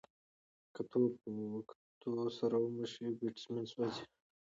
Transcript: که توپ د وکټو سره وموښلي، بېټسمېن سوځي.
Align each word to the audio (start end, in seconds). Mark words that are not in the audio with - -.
که 0.73 0.81
توپ 0.91 1.13
د 1.35 1.37
وکټو 1.53 2.11
سره 2.39 2.55
وموښلي، 2.59 3.11
بېټسمېن 3.19 3.65
سوځي. 3.71 4.05